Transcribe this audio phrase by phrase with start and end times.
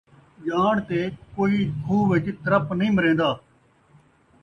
[0.45, 0.99] ڄاݨ تے
[1.35, 3.29] کئی کھوہ وِچ ترپ نئیں مرین٘دا